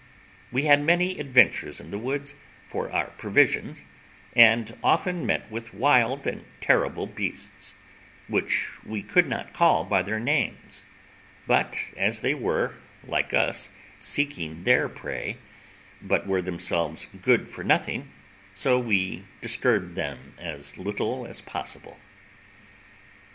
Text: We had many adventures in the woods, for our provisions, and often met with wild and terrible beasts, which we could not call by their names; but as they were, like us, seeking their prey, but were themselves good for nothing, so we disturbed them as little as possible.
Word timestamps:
We 0.51 0.63
had 0.63 0.81
many 0.83 1.19
adventures 1.19 1.79
in 1.79 1.91
the 1.91 1.99
woods, 1.99 2.33
for 2.67 2.91
our 2.91 3.11
provisions, 3.19 3.85
and 4.35 4.75
often 4.83 5.27
met 5.27 5.51
with 5.51 5.75
wild 5.75 6.25
and 6.25 6.43
terrible 6.59 7.05
beasts, 7.05 7.75
which 8.27 8.83
we 8.83 9.03
could 9.03 9.27
not 9.27 9.53
call 9.53 9.83
by 9.83 10.01
their 10.01 10.19
names; 10.19 10.85
but 11.45 11.77
as 11.95 12.21
they 12.21 12.33
were, 12.33 12.77
like 13.03 13.31
us, 13.31 13.69
seeking 13.99 14.63
their 14.63 14.89
prey, 14.89 15.37
but 16.01 16.25
were 16.25 16.41
themselves 16.41 17.05
good 17.21 17.47
for 17.51 17.63
nothing, 17.63 18.09
so 18.55 18.79
we 18.79 19.25
disturbed 19.39 19.93
them 19.93 20.33
as 20.39 20.79
little 20.79 21.27
as 21.27 21.41
possible. 21.41 21.99